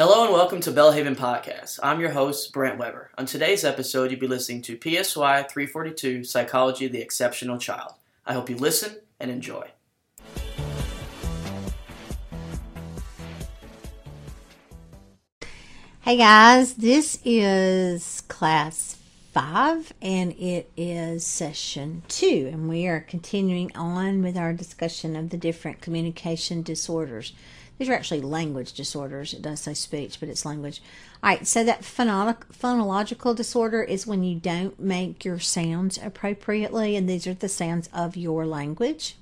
Hello 0.00 0.24
and 0.24 0.32
welcome 0.32 0.60
to 0.60 0.72
Belhaven 0.72 1.14
Podcast. 1.14 1.78
I'm 1.82 2.00
your 2.00 2.12
host, 2.12 2.54
Brent 2.54 2.78
Weber. 2.78 3.10
On 3.18 3.26
today's 3.26 3.66
episode, 3.66 4.10
you'll 4.10 4.18
be 4.18 4.26
listening 4.26 4.62
to 4.62 4.78
PSY 4.78 5.42
342 5.42 6.24
Psychology 6.24 6.86
of 6.86 6.92
the 6.92 7.02
Exceptional 7.02 7.58
Child. 7.58 7.92
I 8.24 8.32
hope 8.32 8.48
you 8.48 8.56
listen 8.56 8.96
and 9.20 9.30
enjoy. 9.30 9.68
Hey 16.00 16.16
guys, 16.16 16.72
this 16.76 17.18
is 17.22 18.22
class 18.22 18.96
five 19.34 19.92
and 20.00 20.32
it 20.32 20.70
is 20.78 21.26
session 21.26 22.04
two, 22.08 22.48
and 22.50 22.70
we 22.70 22.86
are 22.86 23.00
continuing 23.00 23.70
on 23.76 24.22
with 24.22 24.38
our 24.38 24.54
discussion 24.54 25.14
of 25.14 25.28
the 25.28 25.36
different 25.36 25.82
communication 25.82 26.62
disorders. 26.62 27.34
These 27.80 27.88
are 27.88 27.94
actually 27.94 28.20
language 28.20 28.74
disorders. 28.74 29.32
It 29.32 29.40
does 29.40 29.60
say 29.60 29.72
speech, 29.72 30.20
but 30.20 30.28
it's 30.28 30.44
language. 30.44 30.82
All 31.22 31.30
right, 31.30 31.46
so 31.46 31.64
that 31.64 31.80
phonological 31.80 33.34
disorder 33.34 33.82
is 33.82 34.06
when 34.06 34.22
you 34.22 34.38
don't 34.38 34.78
make 34.78 35.24
your 35.24 35.38
sounds 35.38 35.96
appropriately, 35.96 36.94
and 36.94 37.08
these 37.08 37.26
are 37.26 37.32
the 37.32 37.48
sounds 37.48 37.88
of 37.94 38.18
your 38.18 38.44
language. 38.44 39.16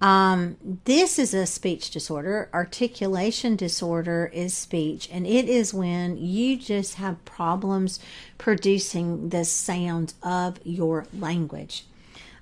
Um, 0.00 0.56
this 0.84 1.16
is 1.16 1.32
a 1.32 1.46
speech 1.46 1.92
disorder. 1.92 2.50
Articulation 2.52 3.54
disorder 3.54 4.32
is 4.34 4.52
speech, 4.52 5.08
and 5.12 5.24
it 5.24 5.48
is 5.48 5.72
when 5.72 6.18
you 6.18 6.56
just 6.56 6.96
have 6.96 7.24
problems 7.24 8.00
producing 8.36 9.28
the 9.28 9.44
sounds 9.44 10.14
of 10.24 10.58
your 10.64 11.06
language. 11.16 11.86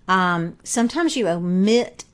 Um, 0.09 0.57
sometimes 0.65 1.19
you 1.19 1.29
omit 1.29 2.07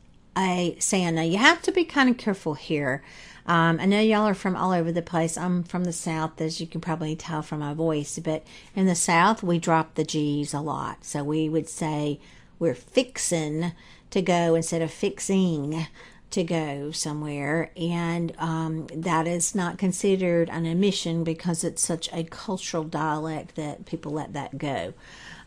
sound. 0.78 1.16
Now, 1.16 1.22
you 1.22 1.38
have 1.38 1.62
to 1.62 1.72
be 1.72 1.84
kind 1.84 2.08
of 2.08 2.16
careful 2.16 2.54
here. 2.54 3.02
Um, 3.46 3.78
I 3.80 3.86
know 3.86 4.00
y'all 4.00 4.28
are 4.28 4.34
from 4.34 4.54
all 4.54 4.72
over 4.72 4.92
the 4.92 5.02
place. 5.02 5.36
I'm 5.36 5.64
from 5.64 5.84
the 5.84 5.92
South, 5.92 6.40
as 6.40 6.60
you 6.60 6.66
can 6.66 6.80
probably 6.80 7.16
tell 7.16 7.42
from 7.42 7.60
my 7.60 7.74
voice, 7.74 8.18
but 8.18 8.44
in 8.76 8.86
the 8.86 8.94
South, 8.94 9.42
we 9.42 9.58
drop 9.58 9.94
the 9.94 10.04
G's 10.04 10.54
a 10.54 10.60
lot. 10.60 11.04
So 11.04 11.24
we 11.24 11.48
would 11.48 11.68
say 11.68 12.20
we're 12.58 12.74
fixin' 12.74 13.72
to 14.10 14.22
go 14.22 14.54
instead 14.54 14.82
of 14.82 14.92
fixing 14.92 15.86
to 16.30 16.44
go 16.44 16.92
somewhere, 16.92 17.72
and 17.76 18.32
um, 18.38 18.86
that 18.94 19.26
is 19.26 19.54
not 19.54 19.78
considered 19.78 20.48
an 20.48 20.64
omission 20.66 21.24
because 21.24 21.64
it's 21.64 21.82
such 21.82 22.08
a 22.12 22.22
cultural 22.22 22.84
dialect 22.84 23.56
that 23.56 23.84
people 23.84 24.12
let 24.12 24.32
that 24.34 24.56
go. 24.56 24.94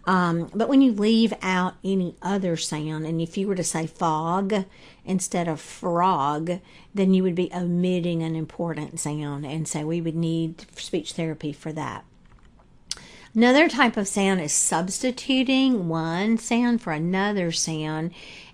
Um, 0.05 0.49
but 0.53 0.67
when 0.67 0.81
you 0.81 0.91
leave 0.91 1.33
out 1.41 1.75
any 1.83 2.15
other 2.21 2.57
sound, 2.57 3.05
and 3.05 3.21
if 3.21 3.37
you 3.37 3.47
were 3.47 3.55
to 3.55 3.63
say 3.63 3.87
fog 3.87 4.65
instead 5.05 5.47
of 5.47 5.61
frog, 5.61 6.59
then 6.93 7.13
you 7.13 7.23
would 7.23 7.35
be 7.35 7.51
omitting 7.53 8.21
an 8.21 8.35
important 8.35 8.99
sound. 8.99 9.45
And 9.45 9.67
so 9.67 9.85
we 9.85 10.01
would 10.01 10.15
need 10.15 10.65
speech 10.77 11.13
therapy 11.13 11.53
for 11.53 11.71
that. 11.73 12.03
Another 13.35 13.67
type 13.67 13.97
of 13.97 14.07
sound 14.07 14.41
is 14.41 14.51
substituting 14.51 15.87
one 15.87 16.37
sound 16.37 16.81
for 16.81 16.93
another 16.93 17.51
sound 17.51 18.11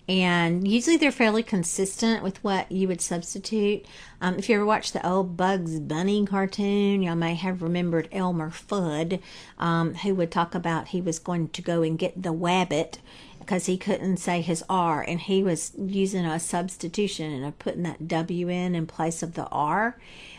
and 0.10 0.68
usually 0.68 0.98
they're 0.98 1.12
fairly 1.12 1.44
consistent 1.44 2.24
with 2.24 2.44
what 2.44 2.72
you 2.72 2.88
would 2.88 3.00
substitute. 3.00 3.86
Um, 4.20 4.40
if 4.40 4.50
you 4.50 4.56
ever 4.56 4.66
watched 4.66 4.94
the 4.94 5.08
old 5.08 5.38
Bugs 5.38 5.80
Bunny 5.80 6.26
cartoon, 6.26 7.04
y'all 7.04 7.16
may 7.16 7.36
have 7.36 7.62
remembered 7.62 8.10
Elmer 8.12 8.50
Fudd, 8.50 9.22
um, 9.60 9.94
who 9.94 10.16
would 10.16 10.32
talk 10.32 10.56
about 10.56 10.88
he 10.88 11.00
was 11.00 11.20
going 11.20 11.50
to 11.50 11.62
go 11.62 11.84
and 11.84 12.00
get 12.00 12.22
the 12.22 12.34
wabbit 12.34 12.98
because 13.40 13.68
he 13.68 13.78
couldn't 13.78 14.18
say 14.18 14.42
his 14.42 14.64
R, 14.68 15.04
and 15.08 15.20
he 15.20 15.44
was 15.44 15.74
using 15.78 16.26
a 16.26 16.40
substitution 16.40 17.44
and 17.44 17.60
putting 17.60 17.84
that 17.84 18.08
W 18.08 18.50
in 18.50 18.74
in 18.74 18.88
place 18.88 19.22
of 19.22 19.36
the 19.36 19.46
R, 19.48 19.96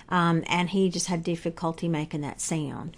um, 0.09 0.43
and 0.49 0.71
he 0.71 0.91
just 0.91 1.07
had 1.07 1.23
difficulty 1.23 1.89
making 1.89 2.23
that 2.23 2.41
sound. 2.41 2.97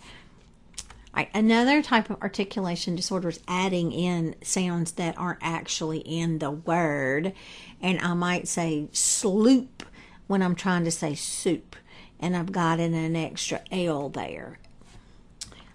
Right. 1.14 1.28
Another 1.34 1.82
type 1.82 2.08
of 2.08 2.22
articulation 2.22 2.96
disorder 2.96 3.28
is 3.28 3.40
adding 3.46 3.92
in 3.92 4.34
sounds 4.42 4.92
that 4.92 5.18
aren't 5.18 5.40
actually 5.42 5.98
in 5.98 6.38
the 6.38 6.50
word. 6.50 7.34
And 7.82 8.00
I 8.00 8.14
might 8.14 8.48
say 8.48 8.88
sloop 8.92 9.82
when 10.26 10.40
I'm 10.42 10.54
trying 10.54 10.84
to 10.84 10.90
say 10.90 11.14
soup. 11.14 11.76
And 12.18 12.34
I've 12.34 12.52
got 12.52 12.80
in 12.80 12.94
an 12.94 13.14
extra 13.14 13.60
L 13.70 14.08
there. 14.08 14.58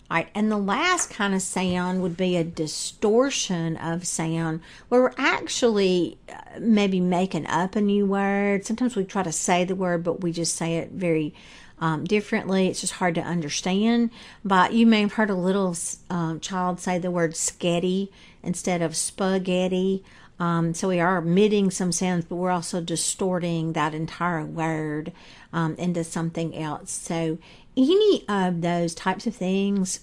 All 0.09 0.15
right, 0.15 0.29
and 0.33 0.49
the 0.49 0.57
last 0.57 1.09
kind 1.09 1.35
of 1.35 1.41
sound 1.41 2.01
would 2.01 2.15
be 2.15 2.37
a 2.37 2.43
distortion 2.45 3.75
of 3.75 4.07
sound 4.07 4.61
where 4.87 5.01
we're 5.01 5.13
actually 5.17 6.17
uh, 6.29 6.59
maybe 6.61 7.01
making 7.01 7.45
up 7.45 7.75
a 7.75 7.81
new 7.81 8.05
word. 8.05 8.65
Sometimes 8.65 8.95
we 8.95 9.03
try 9.03 9.21
to 9.23 9.33
say 9.33 9.65
the 9.65 9.75
word, 9.75 10.05
but 10.05 10.21
we 10.21 10.31
just 10.31 10.55
say 10.55 10.77
it 10.77 10.91
very 10.91 11.33
um, 11.79 12.03
differently. 12.03 12.67
It's 12.67 12.81
just 12.81 12.93
hard 12.93 13.15
to 13.15 13.21
understand. 13.21 14.09
But 14.43 14.73
you 14.73 14.85
may 14.85 15.01
have 15.01 15.13
heard 15.13 15.29
a 15.29 15.35
little 15.35 15.75
um, 16.09 16.39
child 16.39 16.79
say 16.79 16.97
the 16.97 17.11
word 17.11 17.33
sketty 17.33 18.09
instead 18.43 18.81
of 18.81 18.95
spaghetti. 18.95 20.03
Um, 20.39 20.73
so 20.73 20.87
we 20.87 20.99
are 20.99 21.17
omitting 21.17 21.71
some 21.71 21.91
sounds, 21.91 22.25
but 22.25 22.35
we're 22.35 22.51
also 22.51 22.79
distorting 22.79 23.73
that 23.73 23.95
entire 23.95 24.45
word 24.45 25.11
um, 25.51 25.75
into 25.75 26.03
something 26.03 26.55
else. 26.55 26.91
So 26.91 27.39
any 27.75 28.23
of 28.27 28.61
those 28.61 28.93
types 28.93 29.25
of 29.25 29.35
things 29.35 30.01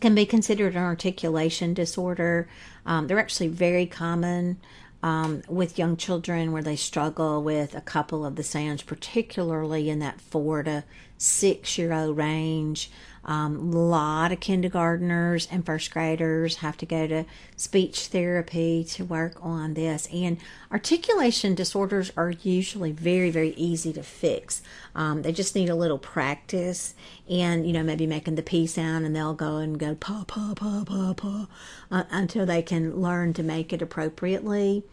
can 0.00 0.14
be 0.14 0.26
considered 0.26 0.74
an 0.74 0.82
articulation 0.82 1.74
disorder. 1.74 2.48
Um, 2.86 3.06
they're 3.06 3.18
actually 3.18 3.48
very 3.48 3.86
common 3.86 4.58
um, 5.02 5.42
with 5.48 5.78
young 5.78 5.96
children 5.96 6.52
where 6.52 6.62
they 6.62 6.76
struggle 6.76 7.42
with 7.42 7.74
a 7.74 7.80
couple 7.80 8.24
of 8.26 8.36
the 8.36 8.42
sounds, 8.42 8.82
particularly 8.82 9.90
in 9.90 9.98
that 10.00 10.20
four 10.20 10.62
to 10.62 10.84
six 11.16 11.78
year 11.78 11.92
old 11.92 12.16
range. 12.16 12.90
Um, 13.28 13.74
a 13.74 13.76
lot 13.76 14.32
of 14.32 14.40
kindergartners 14.40 15.46
and 15.50 15.64
first 15.64 15.90
graders 15.90 16.56
have 16.56 16.78
to 16.78 16.86
go 16.86 17.06
to 17.06 17.26
speech 17.56 18.06
therapy 18.06 18.84
to 18.84 19.04
work 19.04 19.34
on 19.42 19.74
this. 19.74 20.08
And 20.10 20.38
articulation 20.72 21.54
disorders 21.54 22.10
are 22.16 22.30
usually 22.30 22.90
very, 22.90 23.30
very 23.30 23.50
easy 23.50 23.92
to 23.92 24.02
fix. 24.02 24.62
Um, 24.94 25.20
they 25.20 25.32
just 25.32 25.54
need 25.54 25.68
a 25.68 25.74
little 25.74 25.98
practice 25.98 26.94
and, 27.28 27.66
you 27.66 27.74
know, 27.74 27.82
maybe 27.82 28.06
making 28.06 28.36
the 28.36 28.42
P 28.42 28.66
sound 28.66 29.04
and 29.04 29.14
they'll 29.14 29.34
go 29.34 29.58
and 29.58 29.78
go 29.78 29.94
pa, 29.94 30.24
pa, 30.26 30.54
pa, 30.56 30.84
pa, 30.86 31.12
pa 31.12 31.48
uh, 31.90 32.04
until 32.10 32.46
they 32.46 32.62
can 32.62 32.96
learn 32.96 33.34
to 33.34 33.42
make 33.42 33.74
it 33.74 33.82
appropriately. 33.82 34.84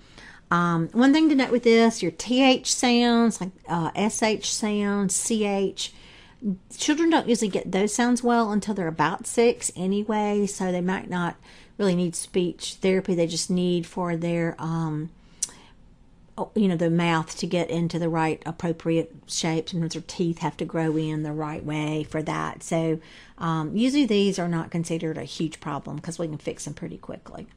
Um, 0.52 0.90
one 0.90 1.14
thing 1.14 1.30
to 1.30 1.36
note 1.36 1.52
with 1.52 1.64
this, 1.64 2.04
your 2.04 2.12
TH 2.12 2.72
sounds, 2.72 3.40
like 3.40 3.52
uh, 3.70 3.92
SH 4.10 4.52
sounds, 4.52 5.18
CH, 5.18 5.94
children 6.78 7.10
don't 7.10 7.28
usually 7.28 7.50
get 7.50 7.72
those 7.72 7.94
sounds 7.94 8.24
well 8.24 8.52
until 8.52 8.74
they're 8.74 8.88
about 8.88 9.28
six 9.28 9.72
anyway, 9.76 10.46
so 10.46 10.72
they 10.72 10.82
might 10.82 11.10
not 11.10 11.36
really 11.78 11.96
need 11.96 12.16
speech 12.16 12.76
therapy. 12.76 13.16
They 13.16 13.28
just 13.28 13.50
need 13.50 13.86
for 13.86 14.16
their, 14.16 14.56
um, 14.60 15.10
oh, 16.38 16.52
you 16.56 16.68
know, 16.68 16.78
the 16.78 16.90
mouth 16.90 17.36
to 17.38 17.48
get 17.48 17.70
into 17.70 18.00
the 18.00 18.10
right 18.10 18.42
appropriate 18.46 19.14
shape. 19.28 19.70
Sometimes 19.70 19.94
their 19.94 20.04
teeth 20.06 20.40
have 20.40 20.58
to 20.58 20.66
grow 20.66 20.96
in 20.96 21.24
the 21.24 21.34
right 21.34 21.64
way 21.64 22.04
for 22.04 22.22
that. 22.24 22.64
So 22.64 23.00
um, 23.38 23.76
usually 23.76 24.06
these 24.06 24.40
are 24.40 24.48
not 24.48 24.72
considered 24.72 25.18
a 25.18 25.24
huge 25.24 25.60
problem 25.60 25.98
because 25.98 26.20
we 26.20 26.28
can 26.28 26.38
fix 26.38 26.66
them 26.66 26.74
pretty 26.74 26.98
quickly. 26.98 27.48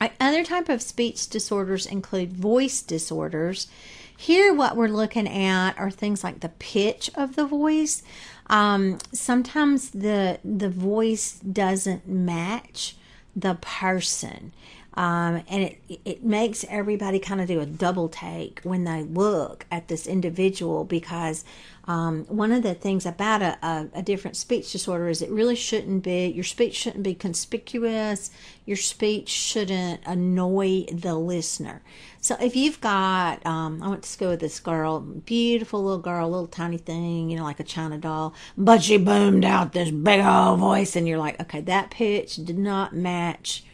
Other 0.00 0.44
type 0.44 0.68
of 0.68 0.82
speech 0.82 1.28
disorders 1.28 1.86
include 1.86 2.32
voice 2.32 2.82
disorders. 2.82 3.68
Here, 4.16 4.54
what 4.54 4.76
we're 4.76 4.88
looking 4.88 5.28
at 5.28 5.78
are 5.78 5.90
things 5.90 6.22
like 6.22 6.40
the 6.40 6.48
pitch 6.48 7.10
of 7.14 7.36
the 7.36 7.46
voice. 7.46 8.02
Um, 8.46 8.98
sometimes 9.12 9.90
the 9.90 10.38
the 10.44 10.68
voice 10.68 11.38
doesn't 11.40 12.06
match 12.06 12.96
the 13.34 13.56
person. 13.60 14.52
Um, 14.96 15.42
and 15.48 15.64
it 15.64 16.00
it 16.04 16.24
makes 16.24 16.64
everybody 16.68 17.18
kind 17.18 17.40
of 17.40 17.48
do 17.48 17.60
a 17.60 17.66
double 17.66 18.08
take 18.08 18.60
when 18.62 18.84
they 18.84 19.02
look 19.02 19.66
at 19.70 19.88
this 19.88 20.06
individual 20.06 20.84
because 20.84 21.44
um, 21.86 22.24
one 22.26 22.52
of 22.52 22.62
the 22.62 22.74
things 22.74 23.04
about 23.04 23.42
a, 23.42 23.58
a, 23.62 23.88
a, 23.96 24.02
different 24.02 24.36
speech 24.36 24.72
disorder 24.72 25.08
is 25.08 25.20
it 25.20 25.30
really 25.30 25.56
shouldn't 25.56 26.02
be 26.02 26.28
your 26.28 26.44
speech 26.44 26.76
shouldn't 26.76 27.02
be 27.02 27.14
conspicuous. 27.14 28.30
Your 28.64 28.76
speech 28.78 29.28
shouldn't 29.28 30.00
annoy 30.06 30.86
the 30.90 31.14
listener. 31.16 31.82
So 32.20 32.36
if 32.40 32.56
you've 32.56 32.80
got 32.80 33.44
um, 33.44 33.82
i 33.82 33.88
went 33.88 34.02
to 34.04 34.08
school 34.08 34.30
with 34.30 34.40
this 34.40 34.60
girl 34.60 35.00
beautiful 35.00 35.82
little 35.82 35.98
girl 35.98 36.30
little 36.30 36.46
tiny 36.46 36.78
thing 36.78 37.28
you 37.28 37.36
know 37.36 37.44
like 37.44 37.60
a 37.60 37.64
china 37.64 37.98
doll 37.98 38.34
but 38.56 38.82
she 38.82 38.96
boomed 38.96 39.44
out 39.44 39.72
this 39.72 39.90
big 39.90 40.24
old 40.24 40.58
voice 40.58 40.96
and 40.96 41.06
you're 41.06 41.18
like 41.18 41.38
okay 41.40 41.60
that 41.60 41.90
pitch 41.90 42.36
did 42.36 42.58
not 42.58 42.94
match 42.94 43.64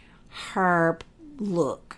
her 0.53 0.99
look. 1.41 1.97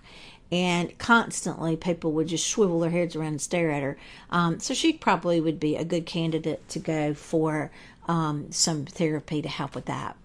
And 0.50 0.96
constantly, 0.98 1.76
people 1.76 2.12
would 2.12 2.28
just 2.28 2.46
swivel 2.46 2.80
their 2.80 2.90
heads 2.90 3.16
around 3.16 3.28
and 3.28 3.40
stare 3.40 3.70
at 3.70 3.82
her. 3.82 3.96
Um, 4.30 4.60
so 4.60 4.74
she 4.74 4.92
probably 4.92 5.40
would 5.40 5.58
be 5.58 5.76
a 5.76 5.84
good 5.84 6.04
candidate 6.04 6.68
to 6.68 6.78
go 6.78 7.14
for 7.14 7.70
um, 8.06 8.52
some 8.52 8.84
therapy 8.84 9.40
to 9.40 9.48
help 9.48 9.74
with 9.74 9.86
that. 9.86 10.16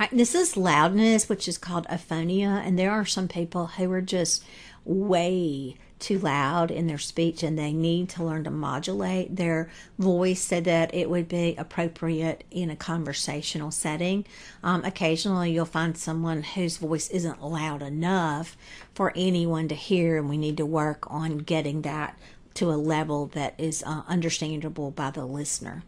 Right, 0.00 0.10
this 0.10 0.34
is 0.34 0.56
loudness, 0.56 1.28
which 1.28 1.46
is 1.46 1.58
called 1.58 1.86
aphonia, 1.88 2.62
and 2.64 2.78
there 2.78 2.90
are 2.90 3.04
some 3.04 3.28
people 3.28 3.66
who 3.66 3.92
are 3.92 4.00
just 4.00 4.44
way 4.84 5.76
too 6.00 6.18
loud 6.18 6.70
in 6.70 6.86
their 6.86 6.98
speech 6.98 7.42
and 7.42 7.58
they 7.58 7.72
need 7.72 8.08
to 8.08 8.24
learn 8.24 8.44
to 8.44 8.50
modulate 8.50 9.36
their 9.36 9.70
voice 9.98 10.40
so 10.40 10.60
that 10.60 10.92
it 10.94 11.08
would 11.08 11.28
be 11.28 11.54
appropriate 11.56 12.44
in 12.50 12.70
a 12.70 12.76
conversational 12.76 13.70
setting. 13.70 14.24
Um, 14.62 14.84
occasionally, 14.84 15.52
you'll 15.52 15.66
find 15.66 15.96
someone 15.96 16.42
whose 16.42 16.78
voice 16.78 17.08
isn't 17.10 17.42
loud 17.42 17.82
enough 17.82 18.56
for 18.94 19.12
anyone 19.14 19.68
to 19.68 19.74
hear, 19.74 20.16
and 20.16 20.28
we 20.28 20.38
need 20.38 20.56
to 20.56 20.66
work 20.66 21.10
on 21.10 21.38
getting 21.38 21.82
that 21.82 22.18
to 22.54 22.70
a 22.70 22.74
level 22.74 23.26
that 23.26 23.54
is 23.58 23.82
uh, 23.86 24.02
understandable 24.08 24.90
by 24.90 25.10
the 25.10 25.24
listener. 25.24 25.84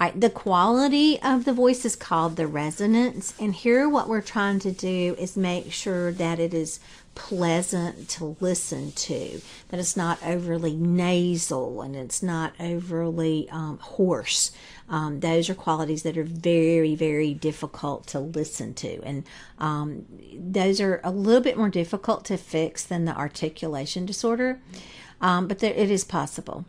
Right, 0.00 0.18
the 0.18 0.30
quality 0.30 1.20
of 1.20 1.44
the 1.44 1.52
voice 1.52 1.84
is 1.84 1.94
called 1.94 2.36
the 2.36 2.46
resonance, 2.46 3.34
and 3.38 3.54
here 3.54 3.86
what 3.86 4.08
we're 4.08 4.22
trying 4.22 4.58
to 4.60 4.72
do 4.72 5.14
is 5.18 5.36
make 5.36 5.70
sure 5.72 6.10
that 6.12 6.38
it 6.38 6.54
is 6.54 6.80
pleasant 7.14 8.08
to 8.08 8.34
listen 8.40 8.92
to, 8.92 9.42
that 9.68 9.78
it's 9.78 9.98
not 9.98 10.18
overly 10.24 10.74
nasal 10.74 11.82
and 11.82 11.94
it's 11.94 12.22
not 12.22 12.54
overly 12.58 13.46
um, 13.50 13.76
hoarse. 13.76 14.52
Um, 14.88 15.20
those 15.20 15.50
are 15.50 15.54
qualities 15.54 16.02
that 16.04 16.16
are 16.16 16.24
very, 16.24 16.94
very 16.94 17.34
difficult 17.34 18.06
to 18.06 18.20
listen 18.20 18.72
to, 18.76 19.02
and 19.02 19.24
um, 19.58 20.06
those 20.34 20.80
are 20.80 21.02
a 21.04 21.10
little 21.10 21.42
bit 21.42 21.58
more 21.58 21.68
difficult 21.68 22.24
to 22.24 22.38
fix 22.38 22.82
than 22.84 23.04
the 23.04 23.14
articulation 23.14 24.06
disorder, 24.06 24.60
um, 25.20 25.46
but 25.46 25.58
there, 25.58 25.74
it 25.74 25.90
is 25.90 26.04
possible. 26.04 26.64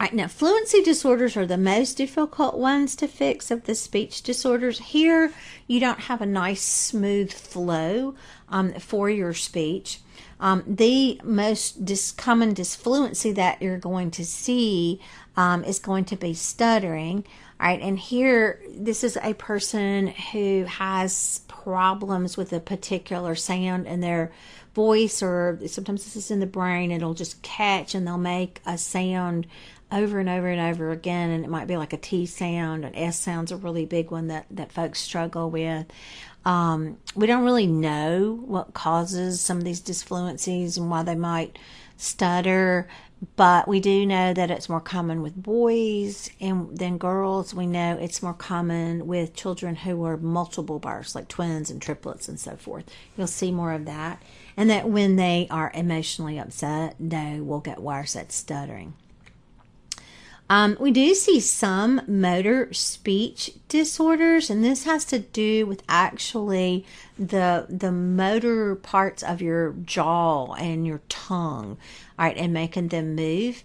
Right, 0.00 0.14
now, 0.14 0.28
fluency 0.28 0.82
disorders 0.82 1.36
are 1.36 1.44
the 1.44 1.58
most 1.58 1.98
difficult 1.98 2.56
ones 2.56 2.96
to 2.96 3.06
fix 3.06 3.50
of 3.50 3.64
the 3.64 3.74
speech 3.74 4.22
disorders. 4.22 4.78
Here, 4.78 5.30
you 5.66 5.78
don't 5.78 6.00
have 6.00 6.22
a 6.22 6.26
nice, 6.26 6.62
smooth 6.62 7.30
flow 7.30 8.14
um, 8.48 8.72
for 8.80 9.10
your 9.10 9.34
speech. 9.34 10.00
Um, 10.40 10.64
the 10.66 11.20
most 11.22 11.84
dis- 11.84 12.12
common 12.12 12.54
disfluency 12.54 13.32
that 13.32 13.60
you're 13.60 13.76
going 13.76 14.10
to 14.12 14.24
see 14.24 15.02
um, 15.36 15.64
is 15.64 15.78
going 15.78 16.06
to 16.06 16.16
be 16.16 16.32
stuttering. 16.32 17.26
All 17.60 17.66
right, 17.66 17.82
and 17.82 17.98
here, 17.98 18.62
this 18.70 19.04
is 19.04 19.18
a 19.22 19.34
person 19.34 20.06
who 20.06 20.64
has 20.64 21.42
problems 21.46 22.38
with 22.38 22.54
a 22.54 22.60
particular 22.60 23.34
sound 23.34 23.86
in 23.86 24.00
their 24.00 24.32
voice, 24.74 25.22
or 25.22 25.58
sometimes 25.66 26.04
this 26.04 26.16
is 26.16 26.30
in 26.30 26.40
the 26.40 26.46
brain, 26.46 26.90
it'll 26.90 27.12
just 27.12 27.42
catch 27.42 27.94
and 27.94 28.06
they'll 28.06 28.16
make 28.16 28.62
a 28.64 28.78
sound 28.78 29.46
over 29.92 30.18
and 30.18 30.28
over 30.28 30.48
and 30.48 30.60
over 30.60 30.90
again 30.90 31.30
and 31.30 31.44
it 31.44 31.50
might 31.50 31.66
be 31.66 31.76
like 31.76 31.92
a 31.92 31.96
t 31.96 32.26
sound 32.26 32.84
an 32.84 32.94
s 32.94 33.18
sound's 33.18 33.52
a 33.52 33.56
really 33.56 33.84
big 33.84 34.10
one 34.10 34.28
that 34.28 34.46
that 34.50 34.72
folks 34.72 35.00
struggle 35.00 35.50
with. 35.50 35.86
Um, 36.44 36.96
we 37.14 37.26
don't 37.26 37.44
really 37.44 37.66
know 37.66 38.40
what 38.46 38.72
causes 38.72 39.40
some 39.40 39.58
of 39.58 39.64
these 39.64 39.82
disfluencies 39.82 40.78
and 40.78 40.90
why 40.90 41.02
they 41.02 41.14
might 41.14 41.58
stutter 41.96 42.88
but 43.36 43.68
we 43.68 43.80
do 43.80 44.06
know 44.06 44.32
that 44.32 44.50
it's 44.50 44.70
more 44.70 44.80
common 44.80 45.20
with 45.20 45.40
boys 45.40 46.30
and 46.40 46.78
than 46.78 46.96
girls. 46.96 47.52
We 47.52 47.66
know 47.66 47.98
it's 48.00 48.22
more 48.22 48.32
common 48.32 49.06
with 49.06 49.34
children 49.34 49.76
who 49.76 50.02
are 50.04 50.16
multiple 50.16 50.78
births 50.78 51.14
like 51.14 51.28
twins 51.28 51.70
and 51.70 51.82
triplets 51.82 52.28
and 52.28 52.40
so 52.40 52.56
forth. 52.56 52.84
You'll 53.16 53.26
see 53.26 53.52
more 53.52 53.72
of 53.72 53.84
that 53.84 54.22
and 54.56 54.70
that 54.70 54.88
when 54.88 55.16
they 55.16 55.46
are 55.50 55.70
emotionally 55.74 56.38
upset 56.38 56.96
they 56.98 57.40
will 57.40 57.60
get 57.60 57.80
worse 57.80 58.16
at 58.16 58.32
stuttering 58.32 58.94
um, 60.50 60.76
we 60.80 60.90
do 60.90 61.14
see 61.14 61.38
some 61.38 62.02
motor 62.08 62.74
speech 62.74 63.52
disorders, 63.68 64.50
and 64.50 64.64
this 64.64 64.82
has 64.82 65.04
to 65.06 65.20
do 65.20 65.64
with 65.64 65.84
actually 65.88 66.84
the 67.16 67.66
the 67.68 67.92
motor 67.92 68.74
parts 68.74 69.22
of 69.22 69.40
your 69.40 69.74
jaw 69.84 70.52
and 70.54 70.84
your 70.84 71.02
tongue, 71.08 71.78
all 72.18 72.26
right, 72.26 72.36
and 72.36 72.52
making 72.52 72.88
them 72.88 73.14
move. 73.14 73.62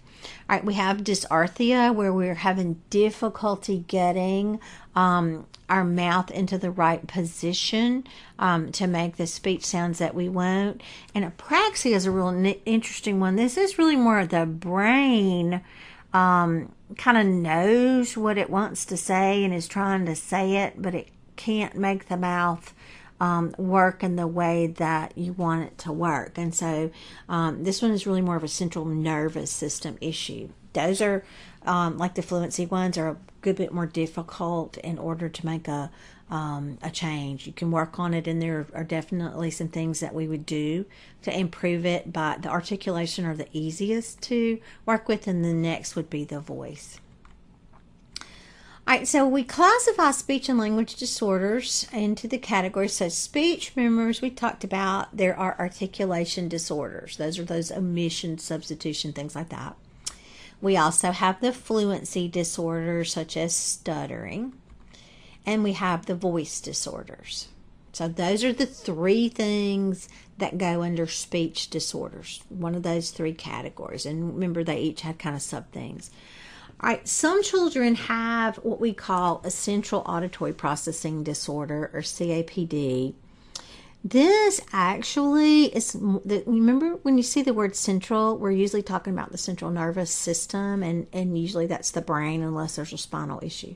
All 0.48 0.56
right, 0.56 0.64
we 0.64 0.74
have 0.74 0.98
dysarthria 0.98 1.92
where 1.92 2.12
we're 2.12 2.36
having 2.36 2.80
difficulty 2.88 3.84
getting 3.88 4.60
um, 4.94 5.44
our 5.68 5.82
mouth 5.82 6.30
into 6.30 6.56
the 6.56 6.70
right 6.70 7.04
position 7.08 8.04
um, 8.38 8.70
to 8.70 8.86
make 8.86 9.16
the 9.16 9.26
speech 9.26 9.66
sounds 9.66 9.98
that 9.98 10.14
we 10.14 10.28
want. 10.28 10.82
And 11.16 11.24
apraxia 11.24 11.96
is 11.96 12.06
a 12.06 12.12
real 12.12 12.54
interesting 12.64 13.18
one. 13.18 13.34
This 13.34 13.56
is 13.56 13.76
really 13.76 13.96
more 13.96 14.20
of 14.20 14.28
the 14.28 14.46
brain 14.46 15.62
um, 16.16 16.72
kind 16.96 17.18
of 17.18 17.26
knows 17.26 18.16
what 18.16 18.38
it 18.38 18.48
wants 18.48 18.86
to 18.86 18.96
say 18.96 19.44
and 19.44 19.52
is 19.52 19.68
trying 19.68 20.06
to 20.06 20.16
say 20.16 20.56
it, 20.64 20.80
but 20.80 20.94
it 20.94 21.08
can't 21.36 21.76
make 21.76 22.08
the 22.08 22.16
mouth 22.16 22.72
um, 23.20 23.54
work 23.58 24.02
in 24.02 24.16
the 24.16 24.26
way 24.26 24.66
that 24.66 25.16
you 25.16 25.34
want 25.34 25.64
it 25.64 25.78
to 25.78 25.92
work. 25.92 26.38
And 26.38 26.54
so 26.54 26.90
um, 27.28 27.64
this 27.64 27.82
one 27.82 27.90
is 27.90 28.06
really 28.06 28.22
more 28.22 28.36
of 28.36 28.44
a 28.44 28.48
central 28.48 28.86
nervous 28.86 29.50
system 29.50 29.98
issue. 30.00 30.48
Those 30.72 31.02
are 31.02 31.22
um, 31.66 31.98
like 31.98 32.14
the 32.14 32.22
fluency 32.22 32.64
ones 32.64 32.96
are 32.96 33.08
a 33.08 33.16
good 33.42 33.56
bit 33.56 33.72
more 33.72 33.86
difficult 33.86 34.78
in 34.78 34.98
order 34.98 35.28
to 35.28 35.46
make 35.46 35.68
a 35.68 35.90
um, 36.30 36.78
a 36.82 36.90
change. 36.90 37.46
You 37.46 37.52
can 37.52 37.70
work 37.70 37.98
on 37.98 38.12
it, 38.14 38.26
and 38.26 38.42
there 38.42 38.66
are 38.74 38.84
definitely 38.84 39.50
some 39.50 39.68
things 39.68 40.00
that 40.00 40.14
we 40.14 40.26
would 40.26 40.44
do 40.44 40.84
to 41.22 41.36
improve 41.36 41.86
it. 41.86 42.12
But 42.12 42.42
the 42.42 42.48
articulation 42.48 43.24
are 43.24 43.34
the 43.34 43.48
easiest 43.52 44.22
to 44.22 44.60
work 44.84 45.08
with, 45.08 45.26
and 45.26 45.44
the 45.44 45.52
next 45.52 45.94
would 45.94 46.10
be 46.10 46.24
the 46.24 46.40
voice. 46.40 46.98
All 48.88 48.94
right, 48.94 49.08
so 49.08 49.26
we 49.26 49.42
classify 49.42 50.12
speech 50.12 50.48
and 50.48 50.60
language 50.60 50.94
disorders 50.94 51.88
into 51.92 52.28
the 52.28 52.38
categories. 52.38 52.92
So, 52.92 53.08
speech, 53.08 53.72
remembers 53.74 54.22
we 54.22 54.30
talked 54.30 54.62
about 54.62 55.16
there 55.16 55.36
are 55.36 55.56
articulation 55.58 56.48
disorders. 56.48 57.16
Those 57.16 57.36
are 57.38 57.44
those 57.44 57.72
omission, 57.72 58.38
substitution, 58.38 59.12
things 59.12 59.34
like 59.34 59.48
that. 59.48 59.76
We 60.60 60.76
also 60.76 61.10
have 61.10 61.40
the 61.40 61.52
fluency 61.52 62.28
disorders, 62.28 63.12
such 63.12 63.36
as 63.36 63.56
stuttering 63.56 64.52
and 65.46 65.62
we 65.62 65.72
have 65.72 66.04
the 66.04 66.14
voice 66.14 66.60
disorders. 66.60 67.48
So 67.92 68.08
those 68.08 68.44
are 68.44 68.52
the 68.52 68.66
three 68.66 69.30
things 69.30 70.08
that 70.36 70.58
go 70.58 70.82
under 70.82 71.06
speech 71.06 71.70
disorders. 71.70 72.42
One 72.50 72.74
of 72.74 72.82
those 72.82 73.10
three 73.10 73.32
categories. 73.32 74.04
And 74.04 74.34
remember 74.34 74.62
they 74.62 74.80
each 74.80 75.00
had 75.00 75.18
kind 75.18 75.34
of 75.34 75.40
sub 75.40 75.70
things. 75.72 76.10
All 76.78 76.90
right, 76.90 77.08
some 77.08 77.42
children 77.42 77.94
have 77.94 78.56
what 78.56 78.80
we 78.80 78.92
call 78.92 79.40
a 79.44 79.50
central 79.50 80.02
auditory 80.04 80.52
processing 80.52 81.22
disorder 81.22 81.90
or 81.94 82.00
CAPD. 82.00 83.14
This 84.04 84.60
actually 84.72 85.74
is 85.74 85.96
remember 85.98 86.96
when 86.96 87.16
you 87.16 87.22
see 87.22 87.40
the 87.40 87.54
word 87.54 87.74
central, 87.74 88.36
we're 88.36 88.50
usually 88.50 88.82
talking 88.82 89.14
about 89.14 89.32
the 89.32 89.38
central 89.38 89.70
nervous 89.70 90.10
system 90.10 90.82
and 90.82 91.06
and 91.14 91.38
usually 91.38 91.66
that's 91.66 91.92
the 91.92 92.02
brain 92.02 92.42
unless 92.42 92.76
there's 92.76 92.92
a 92.92 92.98
spinal 92.98 93.40
issue. 93.42 93.74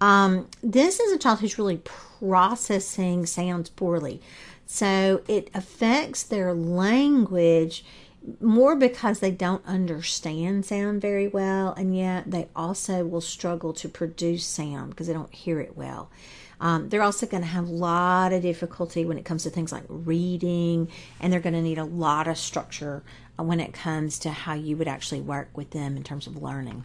Um, 0.00 0.48
this 0.62 1.00
is 1.00 1.12
a 1.12 1.18
child 1.18 1.40
who's 1.40 1.58
really 1.58 1.78
processing 1.78 3.26
sounds 3.26 3.70
poorly. 3.70 4.20
So 4.66 5.22
it 5.28 5.50
affects 5.54 6.22
their 6.22 6.52
language 6.52 7.84
more 8.40 8.76
because 8.76 9.20
they 9.20 9.30
don't 9.30 9.64
understand 9.64 10.66
sound 10.66 11.00
very 11.00 11.28
well, 11.28 11.72
and 11.72 11.96
yet 11.96 12.30
they 12.30 12.48
also 12.54 13.04
will 13.04 13.20
struggle 13.20 13.72
to 13.74 13.88
produce 13.88 14.44
sound 14.44 14.90
because 14.90 15.06
they 15.06 15.12
don't 15.12 15.32
hear 15.32 15.60
it 15.60 15.76
well. 15.76 16.10
Um, 16.60 16.88
they're 16.88 17.02
also 17.02 17.26
going 17.26 17.42
to 17.42 17.48
have 17.48 17.68
a 17.68 17.72
lot 17.72 18.32
of 18.32 18.42
difficulty 18.42 19.04
when 19.04 19.16
it 19.16 19.24
comes 19.24 19.44
to 19.44 19.50
things 19.50 19.72
like 19.72 19.84
reading, 19.88 20.88
and 21.20 21.32
they're 21.32 21.40
going 21.40 21.54
to 21.54 21.62
need 21.62 21.78
a 21.78 21.84
lot 21.84 22.26
of 22.26 22.36
structure 22.36 23.02
when 23.36 23.60
it 23.60 23.72
comes 23.72 24.18
to 24.20 24.30
how 24.30 24.54
you 24.54 24.76
would 24.76 24.88
actually 24.88 25.20
work 25.20 25.48
with 25.54 25.70
them 25.70 25.96
in 25.96 26.02
terms 26.02 26.26
of 26.26 26.42
learning. 26.42 26.84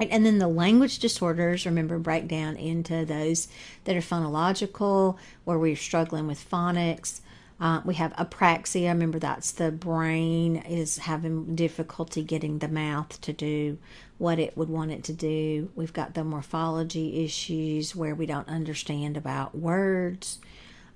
And 0.00 0.24
then 0.24 0.38
the 0.38 0.48
language 0.48 0.98
disorders, 0.98 1.66
remember, 1.66 1.98
break 1.98 2.28
down 2.28 2.56
into 2.56 3.04
those 3.04 3.48
that 3.84 3.96
are 3.96 4.00
phonological, 4.00 5.16
where 5.44 5.58
we're 5.58 5.76
struggling 5.76 6.26
with 6.26 6.48
phonics. 6.48 7.20
Uh, 7.60 7.80
we 7.84 7.94
have 7.94 8.12
apraxia. 8.14 8.88
Remember, 8.88 9.18
that's 9.18 9.50
the 9.50 9.72
brain 9.72 10.56
is 10.56 10.98
having 10.98 11.56
difficulty 11.56 12.22
getting 12.22 12.58
the 12.58 12.68
mouth 12.68 13.20
to 13.20 13.32
do 13.32 13.78
what 14.18 14.38
it 14.38 14.56
would 14.56 14.68
want 14.68 14.92
it 14.92 15.02
to 15.04 15.12
do. 15.12 15.70
We've 15.74 15.92
got 15.92 16.14
the 16.14 16.22
morphology 16.22 17.24
issues 17.24 17.96
where 17.96 18.14
we 18.14 18.26
don't 18.26 18.48
understand 18.48 19.16
about 19.16 19.56
words 19.56 20.38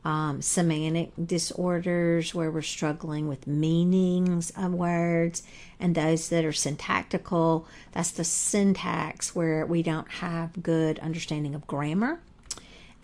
um, 0.05 0.43
semantic 0.43 1.13
disorders 1.25 2.35
where 2.35 2.51
we're 2.51 2.63
struggling 2.63 3.29
with 3.29 3.47
meanings 3.47 4.53
of 4.57 4.73
words, 4.73 5.43
and 5.79 5.95
those 5.95 6.29
that 6.31 6.45
are 6.45 6.53
syntactical, 6.53 7.67
that's 7.93 8.11
the 8.11 8.25
syntax 8.25 9.35
where 9.35 9.65
we 9.65 9.83
don't 9.83 10.11
have 10.11 10.63
good 10.63 10.99
understanding 10.99 11.55
of 11.55 11.67
grammar. 11.67 12.21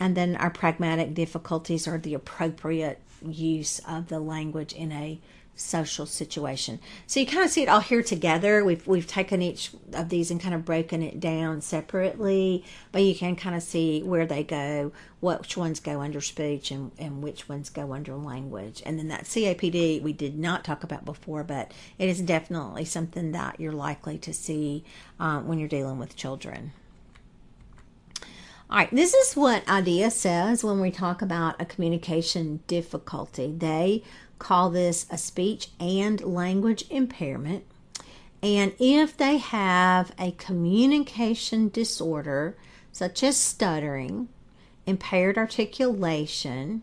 And 0.00 0.16
then 0.16 0.36
our 0.36 0.50
pragmatic 0.50 1.14
difficulties 1.14 1.88
are 1.88 1.98
the 1.98 2.14
appropriate 2.14 3.00
use 3.24 3.80
of 3.80 4.08
the 4.08 4.20
language 4.20 4.72
in 4.72 4.92
a 4.92 5.20
social 5.58 6.06
situation. 6.06 6.78
So 7.06 7.20
you 7.20 7.26
kind 7.26 7.44
of 7.44 7.50
see 7.50 7.62
it 7.62 7.68
all 7.68 7.80
here 7.80 8.02
together. 8.02 8.64
We've 8.64 8.86
we've 8.86 9.06
taken 9.06 9.42
each 9.42 9.72
of 9.92 10.08
these 10.08 10.30
and 10.30 10.40
kind 10.40 10.54
of 10.54 10.64
broken 10.64 11.02
it 11.02 11.20
down 11.20 11.60
separately, 11.60 12.64
but 12.92 13.02
you 13.02 13.14
can 13.14 13.36
kind 13.36 13.56
of 13.56 13.62
see 13.62 14.02
where 14.02 14.26
they 14.26 14.42
go, 14.44 14.92
which 15.20 15.56
ones 15.56 15.80
go 15.80 16.00
under 16.00 16.20
speech 16.20 16.70
and, 16.70 16.92
and 16.98 17.22
which 17.22 17.48
ones 17.48 17.70
go 17.70 17.92
under 17.92 18.14
language. 18.14 18.82
And 18.86 18.98
then 18.98 19.08
that 19.08 19.24
CAPD 19.24 20.02
we 20.02 20.12
did 20.12 20.38
not 20.38 20.64
talk 20.64 20.84
about 20.84 21.04
before, 21.04 21.44
but 21.44 21.72
it 21.98 22.08
is 22.08 22.20
definitely 22.20 22.84
something 22.84 23.32
that 23.32 23.60
you're 23.60 23.72
likely 23.72 24.18
to 24.18 24.32
see 24.32 24.84
um, 25.18 25.48
when 25.48 25.58
you're 25.58 25.68
dealing 25.68 25.98
with 25.98 26.16
children. 26.16 26.72
All 28.70 28.76
right, 28.76 28.94
this 28.94 29.14
is 29.14 29.34
what 29.34 29.66
IDEA 29.66 30.10
says 30.10 30.62
when 30.62 30.78
we 30.78 30.90
talk 30.90 31.22
about 31.22 31.58
a 31.58 31.64
communication 31.64 32.60
difficulty. 32.66 33.54
They 33.56 34.02
call 34.38 34.68
this 34.68 35.06
a 35.10 35.16
speech 35.16 35.68
and 35.80 36.20
language 36.20 36.84
impairment. 36.90 37.64
And 38.42 38.74
if 38.78 39.16
they 39.16 39.38
have 39.38 40.12
a 40.18 40.32
communication 40.32 41.70
disorder, 41.70 42.58
such 42.92 43.22
as 43.22 43.38
stuttering, 43.38 44.28
impaired 44.84 45.38
articulation, 45.38 46.82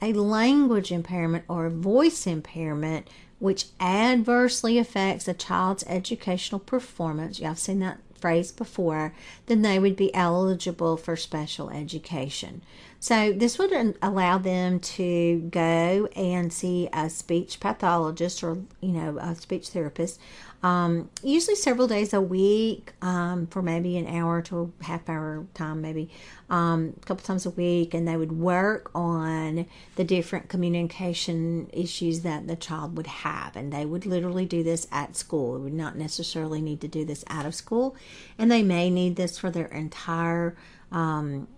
a 0.00 0.12
language 0.12 0.92
impairment, 0.92 1.46
or 1.48 1.66
a 1.66 1.70
voice 1.70 2.28
impairment, 2.28 3.08
which 3.40 3.66
adversely 3.80 4.78
affects 4.78 5.26
a 5.26 5.34
child's 5.34 5.82
educational 5.88 6.60
performance, 6.60 7.40
y'all 7.40 7.48
have 7.48 7.58
seen 7.58 7.80
that 7.80 7.98
phrase 8.24 8.50
before, 8.50 9.12
then 9.48 9.60
they 9.60 9.78
would 9.78 9.96
be 9.96 10.14
eligible 10.14 10.96
for 10.96 11.14
special 11.14 11.68
education. 11.68 12.62
So, 13.04 13.34
this 13.34 13.58
would 13.58 13.98
allow 14.00 14.38
them 14.38 14.80
to 14.80 15.40
go 15.50 16.08
and 16.16 16.50
see 16.50 16.88
a 16.90 17.10
speech 17.10 17.60
pathologist 17.60 18.42
or, 18.42 18.56
you 18.80 18.92
know, 18.92 19.18
a 19.18 19.34
speech 19.34 19.68
therapist, 19.68 20.18
um, 20.62 21.10
usually 21.22 21.54
several 21.54 21.86
days 21.86 22.14
a 22.14 22.22
week 22.22 22.94
um, 23.02 23.46
for 23.48 23.60
maybe 23.60 23.98
an 23.98 24.06
hour 24.06 24.40
to 24.40 24.72
a 24.80 24.84
half 24.84 25.06
hour 25.10 25.44
time, 25.52 25.82
maybe 25.82 26.08
um, 26.48 26.94
a 26.96 27.04
couple 27.04 27.22
times 27.22 27.44
a 27.44 27.50
week. 27.50 27.92
And 27.92 28.08
they 28.08 28.16
would 28.16 28.32
work 28.32 28.90
on 28.94 29.66
the 29.96 30.04
different 30.04 30.48
communication 30.48 31.68
issues 31.74 32.20
that 32.20 32.46
the 32.46 32.56
child 32.56 32.96
would 32.96 33.08
have. 33.08 33.54
And 33.54 33.70
they 33.70 33.84
would 33.84 34.06
literally 34.06 34.46
do 34.46 34.62
this 34.62 34.86
at 34.90 35.14
school. 35.14 35.58
They 35.58 35.64
would 35.64 35.74
not 35.74 35.98
necessarily 35.98 36.62
need 36.62 36.80
to 36.80 36.88
do 36.88 37.04
this 37.04 37.22
out 37.28 37.44
of 37.44 37.54
school. 37.54 37.96
And 38.38 38.50
they 38.50 38.62
may 38.62 38.88
need 38.88 39.16
this 39.16 39.36
for 39.36 39.50
their 39.50 39.66
entire 39.66 40.56
um, 40.90 41.48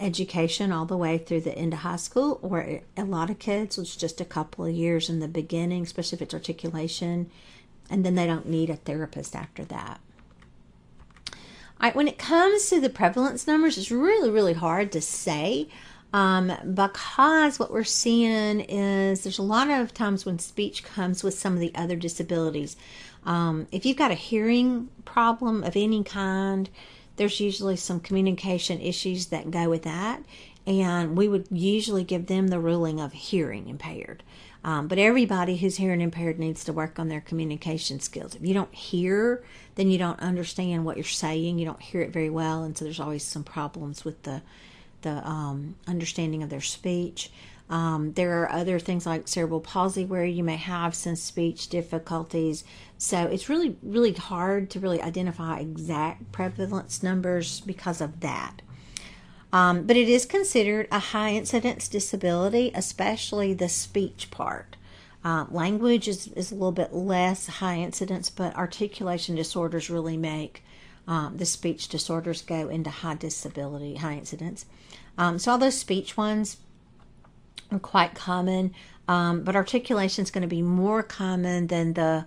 education 0.00 0.72
all 0.72 0.86
the 0.86 0.96
way 0.96 1.18
through 1.18 1.42
the 1.42 1.56
end 1.56 1.72
of 1.72 1.80
high 1.80 1.96
school, 1.96 2.38
or 2.42 2.80
a 2.96 3.04
lot 3.04 3.30
of 3.30 3.38
kids, 3.38 3.78
it's 3.78 3.96
just 3.96 4.20
a 4.20 4.24
couple 4.24 4.64
of 4.64 4.74
years 4.74 5.08
in 5.08 5.20
the 5.20 5.28
beginning, 5.28 5.82
especially 5.82 6.16
if 6.16 6.22
it's 6.22 6.34
articulation, 6.34 7.30
and 7.90 8.04
then 8.04 8.14
they 8.14 8.26
don't 8.26 8.48
need 8.48 8.70
a 8.70 8.76
therapist 8.76 9.34
after 9.34 9.64
that. 9.64 10.00
All 11.30 11.88
right, 11.88 11.96
when 11.96 12.08
it 12.08 12.18
comes 12.18 12.68
to 12.70 12.80
the 12.80 12.88
prevalence 12.88 13.46
numbers, 13.46 13.76
it's 13.76 13.90
really, 13.90 14.30
really 14.30 14.54
hard 14.54 14.92
to 14.92 15.00
say 15.00 15.68
um, 16.14 16.52
because 16.74 17.58
what 17.58 17.72
we're 17.72 17.82
seeing 17.82 18.60
is 18.60 19.24
there's 19.24 19.40
a 19.40 19.42
lot 19.42 19.68
of 19.68 19.92
times 19.92 20.24
when 20.24 20.38
speech 20.38 20.84
comes 20.84 21.24
with 21.24 21.34
some 21.34 21.54
of 21.54 21.58
the 21.58 21.74
other 21.74 21.96
disabilities. 21.96 22.76
Um, 23.26 23.66
if 23.72 23.84
you've 23.84 23.96
got 23.96 24.12
a 24.12 24.14
hearing 24.14 24.90
problem 25.04 25.64
of 25.64 25.74
any 25.74 26.04
kind, 26.04 26.70
there's 27.16 27.40
usually 27.40 27.76
some 27.76 28.00
communication 28.00 28.80
issues 28.80 29.26
that 29.26 29.50
go 29.50 29.68
with 29.68 29.82
that. 29.82 30.22
And 30.66 31.16
we 31.16 31.28
would 31.28 31.46
usually 31.50 32.04
give 32.04 32.26
them 32.26 32.48
the 32.48 32.58
ruling 32.58 32.98
of 33.00 33.12
hearing 33.12 33.68
impaired. 33.68 34.22
Um, 34.64 34.88
but 34.88 34.98
everybody 34.98 35.58
who's 35.58 35.76
hearing 35.76 36.00
impaired 36.00 36.38
needs 36.38 36.64
to 36.64 36.72
work 36.72 36.98
on 36.98 37.08
their 37.08 37.20
communication 37.20 38.00
skills. 38.00 38.34
If 38.34 38.46
you 38.46 38.54
don't 38.54 38.74
hear, 38.74 39.44
then 39.74 39.90
you 39.90 39.98
don't 39.98 40.18
understand 40.20 40.86
what 40.86 40.96
you're 40.96 41.04
saying. 41.04 41.58
You 41.58 41.66
don't 41.66 41.82
hear 41.82 42.00
it 42.00 42.14
very 42.14 42.30
well, 42.30 42.62
and 42.62 42.76
so 42.76 42.84
there's 42.86 43.00
always 43.00 43.24
some 43.24 43.44
problems 43.44 44.04
with 44.04 44.22
the 44.22 44.40
the 45.02 45.28
um, 45.28 45.74
understanding 45.86 46.42
of 46.42 46.48
their 46.48 46.62
speech. 46.62 47.30
Um, 47.70 48.12
there 48.12 48.42
are 48.42 48.52
other 48.52 48.78
things 48.78 49.06
like 49.06 49.26
cerebral 49.26 49.60
palsy 49.60 50.04
where 50.04 50.24
you 50.24 50.44
may 50.44 50.56
have 50.56 50.94
some 50.94 51.16
speech 51.16 51.68
difficulties. 51.68 52.62
So 52.98 53.24
it's 53.24 53.48
really, 53.48 53.76
really 53.82 54.12
hard 54.12 54.70
to 54.70 54.80
really 54.80 55.00
identify 55.00 55.60
exact 55.60 56.30
prevalence 56.30 57.02
numbers 57.02 57.60
because 57.60 58.00
of 58.00 58.20
that. 58.20 58.60
Um, 59.52 59.86
but 59.86 59.96
it 59.96 60.08
is 60.08 60.26
considered 60.26 60.88
a 60.90 60.98
high 60.98 61.30
incidence 61.30 61.88
disability, 61.88 62.72
especially 62.74 63.54
the 63.54 63.68
speech 63.68 64.30
part. 64.30 64.76
Uh, 65.24 65.46
language 65.50 66.06
is, 66.06 66.26
is 66.28 66.50
a 66.50 66.54
little 66.54 66.72
bit 66.72 66.92
less 66.92 67.46
high 67.46 67.78
incidence, 67.78 68.28
but 68.28 68.54
articulation 68.56 69.34
disorders 69.36 69.88
really 69.88 70.16
make 70.18 70.62
um, 71.06 71.36
the 71.36 71.46
speech 71.46 71.88
disorders 71.88 72.42
go 72.42 72.68
into 72.68 72.90
high 72.90 73.14
disability, 73.14 73.96
high 73.96 74.14
incidence. 74.14 74.66
Um, 75.16 75.38
so 75.38 75.52
all 75.52 75.58
those 75.58 75.78
speech 75.78 76.16
ones, 76.16 76.58
are 77.70 77.78
quite 77.78 78.14
common, 78.14 78.74
um, 79.08 79.42
but 79.44 79.56
articulation 79.56 80.22
is 80.22 80.30
going 80.30 80.42
to 80.42 80.48
be 80.48 80.62
more 80.62 81.02
common 81.02 81.66
than 81.68 81.94
the 81.94 82.26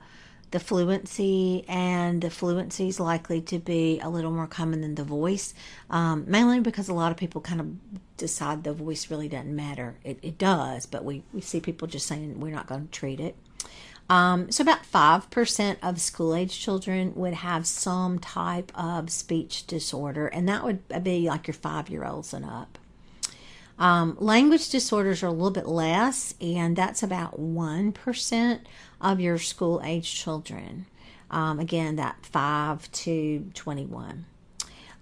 the 0.52 0.60
fluency, 0.60 1.66
and 1.68 2.22
the 2.22 2.30
fluency 2.30 2.88
is 2.88 3.00
likely 3.00 3.42
to 3.42 3.60
be 3.60 4.00
a 4.00 4.10
little 4.10 4.32
more 4.32 4.48
common 4.48 4.82
than 4.82 4.96
the 4.96 5.04
voice, 5.04 5.54
um, 5.90 6.24
mainly 6.28 6.62
because 6.62 6.88
a 6.88 6.94
lot 6.94 7.12
of 7.12 7.18
people 7.18 7.42
kind 7.42 7.60
of 7.60 7.68
decide 8.16 8.64
the 8.64 8.74
voice 8.74 9.12
really 9.12 9.28
doesn't 9.28 9.54
matter. 9.54 9.96
It, 10.04 10.20
it 10.22 10.38
does, 10.38 10.86
but 10.86 11.04
we, 11.04 11.24
we 11.34 11.42
see 11.42 11.60
people 11.60 11.88
just 11.88 12.08
saying 12.08 12.40
we're 12.40 12.56
not 12.56 12.68
going 12.68 12.88
to 12.88 12.92
treat 12.92 13.20
it. 13.20 13.36
Um, 14.10 14.50
so, 14.50 14.62
about 14.62 14.84
5% 14.90 15.78
of 15.84 16.00
school 16.00 16.34
age 16.34 16.58
children 16.58 17.14
would 17.16 17.34
have 17.34 17.68
some 17.68 18.20
type 18.20 18.72
of 18.74 19.10
speech 19.10 19.68
disorder, 19.68 20.28
and 20.28 20.48
that 20.48 20.64
would 20.64 21.04
be 21.04 21.28
like 21.28 21.48
your 21.48 21.56
five 21.56 21.90
year 21.90 22.06
olds 22.06 22.34
and 22.34 22.46
up. 22.46 22.78
Um, 23.80 24.18
language 24.20 24.70
disorders 24.70 25.22
are 25.22 25.28
a 25.28 25.32
little 25.32 25.52
bit 25.52 25.68
less, 25.68 26.34
and 26.42 26.76
that's 26.76 27.04
about 27.04 27.40
1% 27.40 28.60
of 29.00 29.20
your 29.20 29.38
school 29.38 29.82
age 29.84 30.14
children. 30.14 30.88
Um, 31.30 31.60
again, 31.60 31.98
that 31.98 32.26
5 32.26 32.92
to 32.92 33.52
21. 33.54 34.26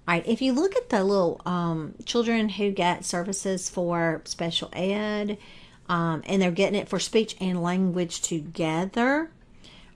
All 0.08 0.14
right, 0.14 0.28
if 0.28 0.42
you 0.42 0.54
look 0.54 0.76
at 0.76 0.90
the 0.90 1.04
little 1.04 1.42
um, 1.46 1.96
children 2.06 2.50
who 2.50 2.72
get 2.72 3.06
services 3.06 3.70
for 3.70 4.22
special 4.26 4.70
ed, 4.74 5.38
um, 5.88 6.22
and 6.26 6.42
they're 6.42 6.52
getting 6.52 6.80
it 6.80 6.90
for 6.90 7.00
speech 7.00 7.36
and 7.40 7.62
language 7.62 8.22
together, 8.22 9.32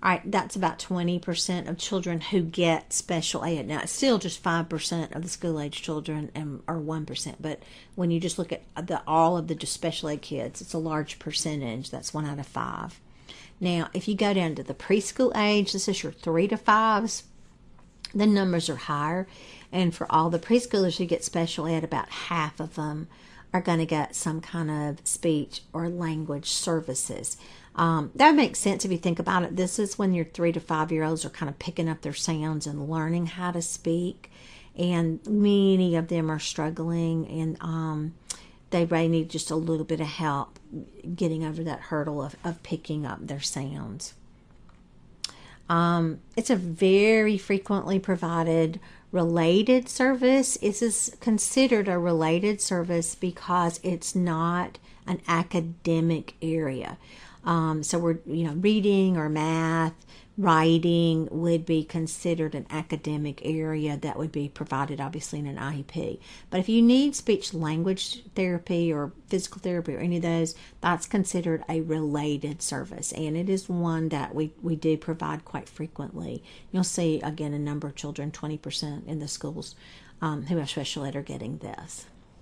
all 0.02 0.12
right, 0.12 0.32
that's 0.32 0.56
about 0.56 0.80
20% 0.80 1.68
of 1.68 1.78
children 1.78 2.22
who 2.22 2.42
get 2.42 2.94
special 2.94 3.44
ed. 3.44 3.68
Now, 3.68 3.82
it's 3.82 3.92
still 3.92 4.18
just 4.18 4.42
5% 4.42 5.14
of 5.14 5.24
the 5.24 5.28
school 5.28 5.60
age 5.60 5.82
children 5.82 6.32
and, 6.34 6.62
or 6.68 6.76
1%, 6.76 7.36
but 7.42 7.62
when 7.96 8.10
you 8.10 8.22
just 8.22 8.40
look 8.40 8.54
at 8.54 8.64
the 8.88 9.02
all 9.06 9.38
of 9.38 9.50
the 9.50 9.66
special 9.66 10.08
ed 10.08 10.22
kids, 10.22 10.62
it's 10.62 10.74
a 10.74 10.78
large 10.78 11.20
percentage. 11.20 11.92
That's 11.92 12.14
one 12.14 12.26
out 12.26 12.40
of 12.40 12.48
five. 12.48 13.00
Now, 13.60 13.90
if 13.94 14.08
you 14.08 14.16
go 14.16 14.34
down 14.34 14.56
to 14.56 14.64
the 14.64 14.74
preschool 14.74 15.36
age, 15.36 15.74
this 15.74 15.90
is 15.90 16.02
your 16.02 16.14
three 16.14 16.48
to 16.48 16.56
fives, 16.56 17.24
the 18.16 18.26
numbers 18.26 18.70
are 18.70 18.78
higher. 18.78 19.28
And 19.72 19.94
for 19.94 20.10
all 20.10 20.30
the 20.30 20.40
preschoolers 20.40 20.98
who 20.98 21.06
get 21.06 21.26
special 21.26 21.68
ed, 21.68 21.84
about 21.84 22.10
half 22.10 22.62
of 22.62 22.76
them 22.76 23.10
are 23.54 23.62
going 23.62 23.80
to 23.80 23.86
get 23.86 24.16
some 24.16 24.42
kind 24.42 24.72
of 24.72 25.06
speech 25.06 25.62
or 25.74 25.90
language 25.90 26.50
services. 26.50 27.38
Um, 27.80 28.12
that 28.16 28.36
makes 28.36 28.60
sense 28.60 28.84
if 28.84 28.92
you 28.92 28.98
think 28.98 29.20
about 29.20 29.44
it. 29.44 29.56
This 29.56 29.80
is 29.80 29.98
when 29.98 30.14
your 30.14 30.26
three 30.26 30.52
to 30.52 30.60
five 30.60 30.92
year 30.92 31.06
olds 31.06 31.24
are 31.24 31.30
kind 31.30 31.50
of 31.50 31.58
picking 31.60 31.88
up 31.88 32.02
their 32.02 32.14
sounds 32.14 32.68
and 32.68 32.90
learning 32.90 33.28
how 33.28 33.52
to 33.52 33.62
speak, 33.62 34.30
and 34.78 35.26
many 35.26 35.96
of 35.96 36.10
them 36.10 36.30
are 36.30 36.40
struggling, 36.40 37.26
and 37.28 37.56
um, 37.62 38.16
they 38.72 38.86
may 38.86 39.08
need 39.08 39.30
just 39.30 39.50
a 39.50 39.56
little 39.56 39.86
bit 39.86 40.02
of 40.02 40.08
help 40.08 40.60
getting 41.16 41.46
over 41.46 41.64
that 41.64 41.80
hurdle 41.80 42.22
of, 42.22 42.36
of 42.44 42.62
picking 42.64 43.06
up 43.06 43.26
their 43.26 43.40
sounds. 43.40 44.14
Um, 45.70 46.20
it's 46.36 46.50
a 46.50 46.58
very 46.58 47.38
frequently 47.38 47.98
provided 47.98 48.82
related 49.14 49.88
service. 49.88 50.58
This 50.58 50.82
is 50.82 51.16
considered 51.22 51.88
a 51.88 51.98
related 51.98 52.60
service 52.60 53.16
because 53.16 53.80
it's 53.84 54.16
not 54.16 54.80
an 55.10 55.22
academic 55.28 56.36
area. 56.42 56.98
Um, 57.44 57.84
so 57.84 58.00
we're, 58.00 58.20
you 58.26 58.44
know, 58.46 58.54
reading 58.54 59.18
or 59.18 59.30
math, 59.30 59.94
writing 60.38 61.28
would 61.32 61.66
be 61.66 61.84
considered 61.84 62.56
an 62.56 62.66
academic 62.70 63.42
area 63.44 63.98
that 63.98 64.18
would 64.18 64.32
be 64.32 64.48
provided 64.48 65.02
obviously 65.02 65.40
in 65.40 65.46
an 65.46 65.58
IEP. 65.58 66.18
But 66.50 66.62
if 66.62 66.70
you 66.70 66.82
need 66.82 67.14
speech 67.14 67.54
language 67.54 68.24
therapy 68.36 68.92
or 68.94 69.12
physical 69.28 69.60
therapy 69.60 69.96
or 69.96 70.00
any 70.00 70.16
of 70.16 70.22
those, 70.22 70.56
that's 70.80 71.08
considered 71.08 71.66
a 71.68 71.82
related 71.82 72.62
service. 72.62 73.12
And 73.12 73.36
it 73.36 73.50
is 73.50 73.68
one 73.68 74.10
that 74.10 74.34
we, 74.34 74.54
we 74.62 74.78
do 74.78 74.96
provide 74.96 75.44
quite 75.44 75.68
frequently. 75.68 76.42
You'll 76.72 76.86
see 76.86 77.20
again 77.22 77.54
a 77.54 77.60
number 77.60 77.88
of 77.88 77.96
children, 77.96 78.32
20% 78.32 79.08
in 79.08 79.20
the 79.20 79.28
schools 79.28 79.76
um, 80.22 80.46
who 80.46 80.58
have 80.58 80.70
special 80.70 81.04
ed 81.04 81.18
are 81.18 81.22
getting 81.22 81.58
this. 81.58 82.06